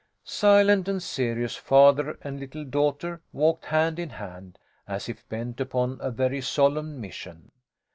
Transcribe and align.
Silent 0.23 0.87
and 0.87 1.03
serious, 1.03 1.55
father 1.55 2.17
and 2.23 2.39
little 2.39 2.65
daughter 2.65 3.21
walked 3.31 3.65
hand 3.65 3.99
in 3.99 4.09
hand, 4.09 4.57
as 4.87 5.07
if 5.07 5.29
bent 5.29 5.61
upon 5.61 5.99
a 6.01 6.09
very 6.09 6.41
solemn 6.41 6.99
mission. 6.99 7.51